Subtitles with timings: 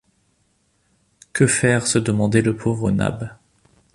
[1.31, 3.37] Que faire se demandait le pauvre Nab